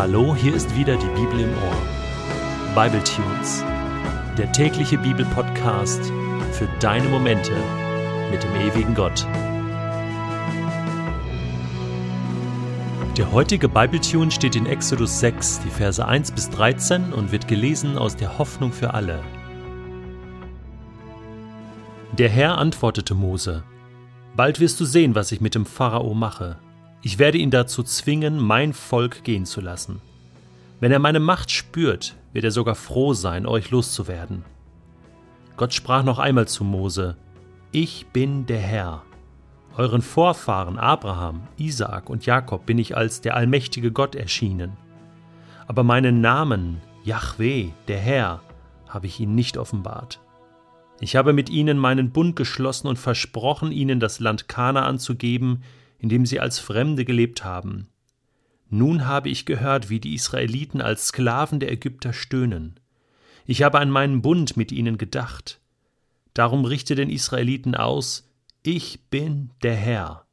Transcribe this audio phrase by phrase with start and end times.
[0.00, 2.74] Hallo, hier ist wieder die Bibel im Ohr.
[2.74, 3.62] Bible Tunes,
[4.38, 6.06] der tägliche Bibelpodcast
[6.52, 7.52] für deine Momente
[8.30, 9.26] mit dem ewigen Gott.
[13.18, 17.46] Der heutige Bible Tune steht in Exodus 6, die Verse 1 bis 13 und wird
[17.46, 19.22] gelesen aus der Hoffnung für alle.
[22.16, 23.64] Der Herr antwortete Mose:
[24.34, 26.56] Bald wirst du sehen, was ich mit dem Pharao mache.
[27.02, 30.00] Ich werde ihn dazu zwingen, mein Volk gehen zu lassen.
[30.80, 34.44] Wenn er meine Macht spürt, wird er sogar froh sein, euch loszuwerden.
[35.56, 37.16] Gott sprach noch einmal zu Mose,
[37.72, 39.02] Ich bin der Herr.
[39.76, 44.76] Euren Vorfahren Abraham, Isaak und Jakob bin ich als der allmächtige Gott erschienen.
[45.66, 48.40] Aber meinen Namen, Yahweh, der Herr,
[48.88, 50.20] habe ich ihnen nicht offenbart.
[51.00, 55.62] Ich habe mit ihnen meinen Bund geschlossen und versprochen, ihnen das Land Kanaan zu geben,
[56.00, 57.88] in dem sie als Fremde gelebt haben.
[58.68, 62.78] Nun habe ich gehört, wie die Israeliten als Sklaven der Ägypter stöhnen.
[63.44, 65.60] Ich habe an meinen Bund mit ihnen gedacht.
[66.34, 68.30] Darum richte den Israeliten aus,
[68.62, 70.26] ich bin der Herr.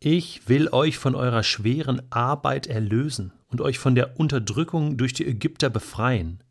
[0.00, 5.26] Ich will euch von eurer schweren Arbeit erlösen und euch von der Unterdrückung durch die
[5.26, 6.42] Ägypter befreien.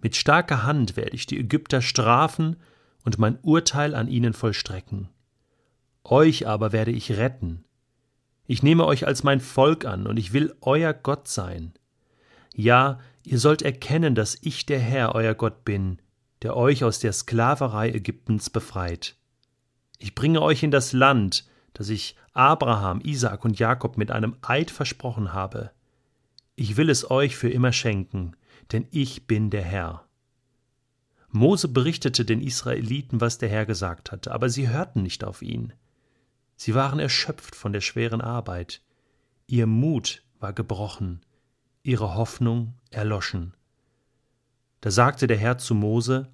[0.00, 2.56] Mit starker Hand werde ich die Ägypter strafen
[3.04, 5.08] und mein Urteil an ihnen vollstrecken.
[6.04, 7.64] Euch aber werde ich retten,
[8.46, 11.72] ich nehme euch als mein Volk an, und ich will euer Gott sein.
[12.54, 15.98] Ja, ihr sollt erkennen, dass ich der Herr, euer Gott bin,
[16.42, 19.16] der euch aus der Sklaverei Ägyptens befreit.
[19.98, 24.70] Ich bringe euch in das Land, das ich Abraham, Isaak und Jakob mit einem Eid
[24.70, 25.70] versprochen habe.
[26.54, 28.36] Ich will es euch für immer schenken,
[28.72, 30.06] denn ich bin der Herr.
[31.30, 35.72] Mose berichtete den Israeliten, was der Herr gesagt hatte, aber sie hörten nicht auf ihn.
[36.56, 38.82] Sie waren erschöpft von der schweren Arbeit,
[39.46, 41.20] ihr Mut war gebrochen,
[41.82, 43.54] ihre Hoffnung erloschen.
[44.80, 46.28] Da sagte der Herr zu Mose,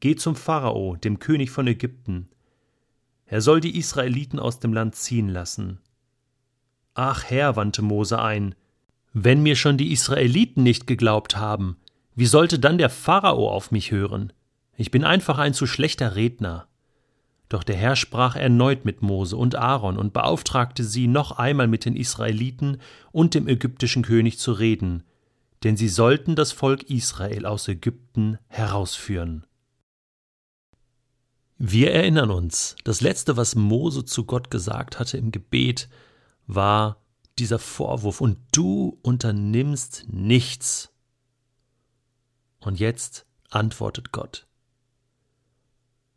[0.00, 2.28] Geh zum Pharao, dem König von Ägypten.
[3.26, 5.80] Er soll die Israeliten aus dem Land ziehen lassen.
[6.94, 8.54] Ach Herr, wandte Mose ein,
[9.12, 11.76] wenn mir schon die Israeliten nicht geglaubt haben,
[12.14, 14.32] wie sollte dann der Pharao auf mich hören?
[14.76, 16.68] Ich bin einfach ein zu schlechter Redner.
[17.48, 21.84] Doch der Herr sprach erneut mit Mose und Aaron und beauftragte sie, noch einmal mit
[21.84, 22.78] den Israeliten
[23.10, 25.02] und dem ägyptischen König zu reden,
[25.64, 29.46] denn sie sollten das Volk Israel aus Ägypten herausführen.
[31.56, 35.88] Wir erinnern uns, das letzte, was Mose zu Gott gesagt hatte im Gebet,
[36.46, 37.02] war
[37.38, 40.92] dieser Vorwurf, und du unternimmst nichts.
[42.60, 44.46] Und jetzt antwortet Gott.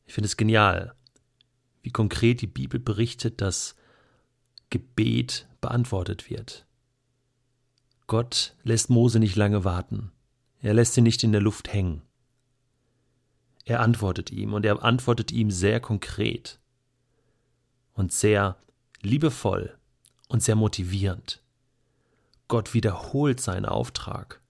[0.06, 0.94] Ich finde es genial
[1.81, 3.75] wie konkret die Bibel berichtet, dass
[4.69, 6.66] Gebet beantwortet wird.
[8.08, 10.12] Gott lässt Mose nicht lange warten.
[10.59, 12.02] Er lässt ihn nicht in der Luft hängen.
[13.66, 16.59] Er antwortet ihm und er antwortet ihm sehr konkret
[17.94, 18.58] und sehr
[19.02, 19.78] liebevoll
[20.28, 21.41] und sehr motivierend.
[22.47, 24.41] Gott wiederholt seinen Auftrag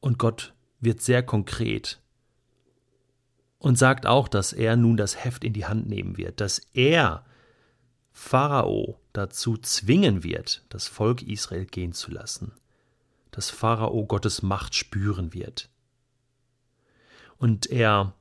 [0.00, 2.00] und Gott wird sehr konkret
[3.58, 7.24] und sagt auch, dass er nun das Heft in die Hand nehmen wird, dass er
[8.12, 12.52] Pharao dazu zwingen wird, das Volk Israel gehen zu lassen,
[13.30, 15.68] dass Pharao Gottes Macht spüren wird.
[17.38, 18.14] Und er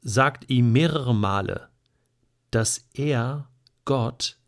[0.00, 1.68] sagt ihm mehrere Male,
[2.50, 3.48] dass er
[3.84, 4.38] Gott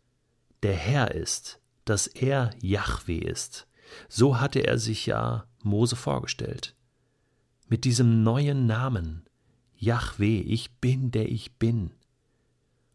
[0.63, 3.67] der Herr ist, dass er Yahweh ist.
[4.07, 6.75] So hatte er sich ja Mose vorgestellt.
[7.67, 9.28] Mit diesem neuen Namen,
[9.79, 11.91] Yahweh, ich bin, der ich bin.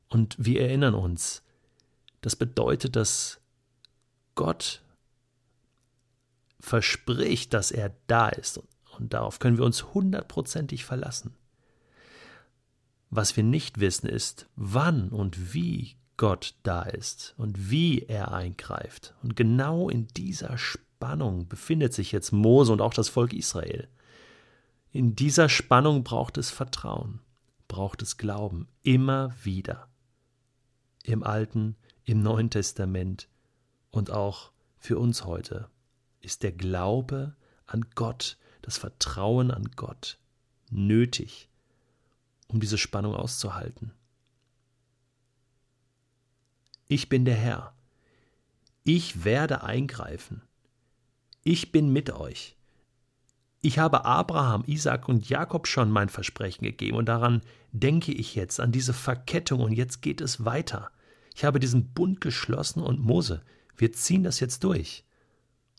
[0.09, 1.43] Und wir erinnern uns,
[2.21, 3.41] das bedeutet, dass
[4.35, 4.83] Gott
[6.61, 8.61] verspricht, dass er da ist.
[8.99, 11.35] Und darauf können wir uns hundertprozentig verlassen.
[13.11, 19.15] Was wir nicht wissen, ist, wann und wie Gott da ist und wie er eingreift.
[19.23, 23.89] Und genau in dieser Spannung befindet sich jetzt Mose und auch das Volk Israel.
[24.95, 27.19] In dieser Spannung braucht es Vertrauen,
[27.67, 29.89] braucht es Glauben, immer wieder.
[31.03, 31.75] Im Alten,
[32.05, 33.29] im Neuen Testament
[33.91, 35.69] und auch für uns heute
[36.21, 37.35] ist der Glaube
[37.67, 40.21] an Gott, das Vertrauen an Gott
[40.71, 41.49] nötig,
[42.47, 43.91] um diese Spannung auszuhalten.
[46.87, 47.75] Ich bin der Herr.
[48.85, 50.43] Ich werde eingreifen.
[51.43, 52.57] Ich bin mit euch.
[53.65, 57.41] Ich habe Abraham, Isaac und Jakob schon mein Versprechen gegeben und daran
[57.73, 60.91] denke ich jetzt, an diese Verkettung und jetzt geht es weiter.
[61.35, 63.41] Ich habe diesen Bund geschlossen und Mose,
[63.75, 65.07] wir ziehen das jetzt durch.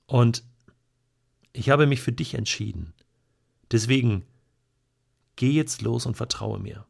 [0.08, 0.44] Und
[1.54, 2.96] Ich habe mich für dich entschieden.
[3.72, 4.26] Deswegen
[5.36, 6.88] geh jetzt los und vertraue mir.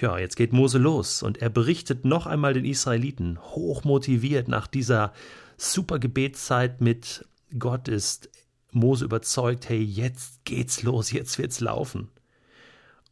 [0.00, 5.12] Ja, jetzt geht Mose los und er berichtet noch einmal den Israeliten, hochmotiviert nach dieser
[5.58, 7.26] super Gebetszeit mit
[7.58, 8.30] Gott ist
[8.72, 12.10] Mose überzeugt, hey, jetzt geht's los, jetzt wird's laufen.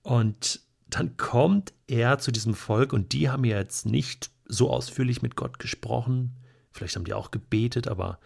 [0.02, 5.20] Und dann kommt er zu diesem Volk und die haben ja jetzt nicht so ausführlich
[5.20, 6.36] mit Gott gesprochen,
[6.70, 8.18] vielleicht haben die auch gebetet, aber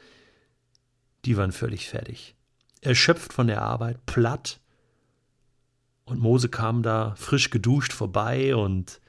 [1.25, 2.37] die waren völlig fertig.
[2.81, 4.61] Erschöpft von der Arbeit, platt,
[6.05, 9.01] und Mose kam da frisch geduscht vorbei und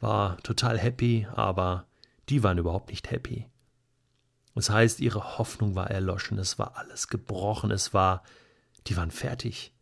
[0.00, 1.86] war total happy, aber
[2.28, 3.46] die waren überhaupt nicht happy.
[4.56, 8.24] Das heißt, ihre Hoffnung war erloschen, es war alles gebrochen, es war,
[8.86, 9.72] die waren fertig.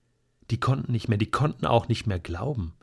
[0.51, 2.75] Die konnten nicht mehr, die konnten auch nicht mehr glauben.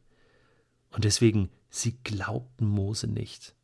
[0.92, 3.56] Und deswegen, sie glaubten Mose nicht.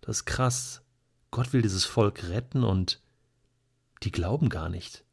[0.00, 0.82] Das ist krass.
[1.30, 3.02] Gott will dieses Volk retten und
[4.02, 5.04] die glauben gar nicht.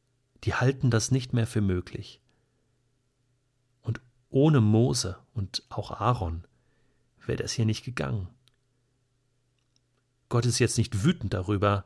[0.44, 2.22] Die halten das nicht mehr für möglich.
[4.36, 6.44] Ohne Mose und auch Aaron
[7.26, 8.28] wäre das hier nicht gegangen.
[10.30, 11.86] Gott ist jetzt nicht wütend darüber,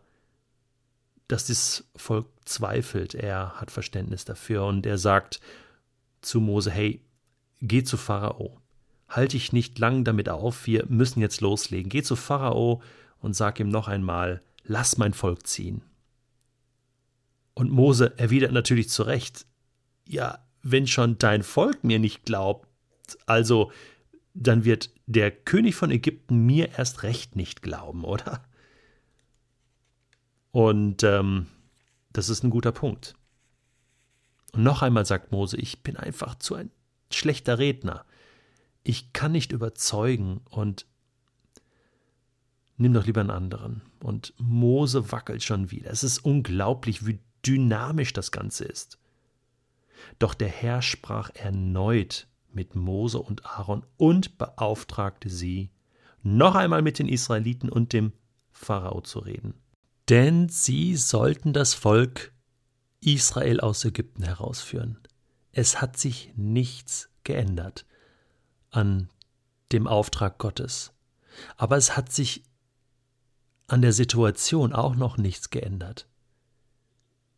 [1.27, 3.13] dass das Volk zweifelt.
[3.13, 5.39] Er hat Verständnis dafür und er sagt
[6.21, 7.01] zu Mose: Hey,
[7.61, 8.59] geh zu Pharao.
[9.07, 11.89] Halte dich nicht lang damit auf, wir müssen jetzt loslegen.
[11.89, 12.81] Geh zu Pharao
[13.19, 15.81] und sag ihm noch einmal: Lass mein Volk ziehen.
[17.53, 19.45] Und Mose erwidert natürlich zu Recht:
[20.07, 22.67] Ja, wenn schon dein Volk mir nicht glaubt,
[23.25, 23.71] also
[24.39, 28.41] dann wird der König von Ägypten mir erst recht nicht glauben, oder?
[30.51, 31.47] Und ähm,
[32.13, 33.15] das ist ein guter Punkt.
[34.53, 36.71] Und noch einmal sagt Mose, ich bin einfach zu ein
[37.11, 38.05] schlechter Redner.
[38.83, 40.85] Ich kann nicht überzeugen und
[42.77, 43.81] nimm doch lieber einen anderen.
[43.99, 45.91] Und Mose wackelt schon wieder.
[45.91, 48.97] Es ist unglaublich, wie dynamisch das Ganze ist.
[50.17, 55.71] Doch der Herr sprach erneut mit Mose und Aaron und beauftragte sie,
[56.21, 58.13] noch einmal mit den Israeliten und dem
[58.51, 59.53] Pharao zu reden.
[60.09, 62.33] Denn sie sollten das Volk
[63.01, 64.97] Israel aus Ägypten herausführen.
[65.51, 67.85] Es hat sich nichts geändert
[68.71, 69.09] an
[69.71, 70.93] dem Auftrag Gottes.
[71.57, 72.43] Aber es hat sich
[73.67, 76.07] an der Situation auch noch nichts geändert.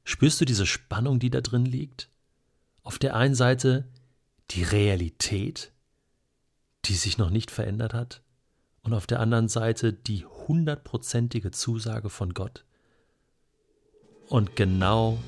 [0.03, 2.09] Spürst du diese Spannung, die da drin liegt?
[2.83, 3.87] Auf der einen Seite
[4.51, 5.71] die Realität,
[6.85, 8.21] die sich noch nicht verändert hat,
[8.83, 12.65] und auf der anderen Seite die hundertprozentige Zusage von Gott.
[14.27, 15.19] Und genau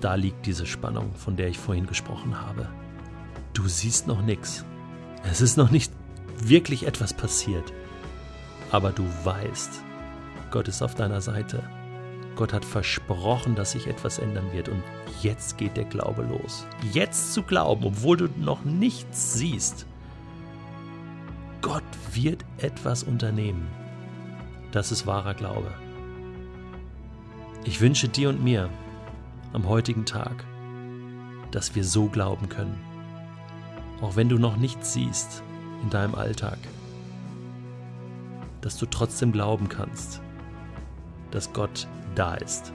[0.00, 2.68] da liegt diese Spannung, von der ich vorhin gesprochen habe.
[3.54, 4.64] Du siehst noch nichts.
[5.24, 5.92] Es ist noch nicht
[6.36, 7.72] wirklich etwas passiert.
[8.70, 9.82] Aber du weißt,
[10.50, 11.62] Gott ist auf deiner Seite.
[12.38, 14.80] Gott hat versprochen, dass sich etwas ändern wird und
[15.22, 16.68] jetzt geht der Glaube los.
[16.92, 19.86] Jetzt zu glauben, obwohl du noch nichts siehst.
[21.62, 21.82] Gott
[22.12, 23.66] wird etwas unternehmen.
[24.70, 25.72] Das ist wahrer Glaube.
[27.64, 28.70] Ich wünsche dir und mir
[29.52, 30.44] am heutigen Tag,
[31.50, 32.78] dass wir so glauben können.
[34.00, 35.42] Auch wenn du noch nichts siehst
[35.82, 36.58] in deinem Alltag,
[38.60, 40.22] dass du trotzdem glauben kannst,
[41.32, 41.88] dass Gott
[42.18, 42.72] da ist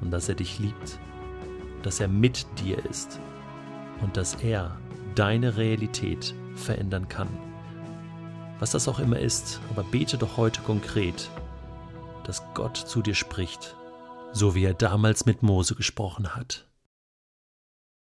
[0.00, 0.98] und dass er dich liebt,
[1.82, 3.20] dass er mit dir ist
[4.00, 4.76] und dass er
[5.14, 7.28] deine Realität verändern kann.
[8.58, 11.30] Was das auch immer ist, aber bete doch heute konkret,
[12.24, 13.76] dass Gott zu dir spricht,
[14.32, 16.66] so wie er damals mit Mose gesprochen hat.